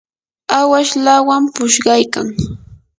[0.57, 2.27] awash lawam pushqaykan.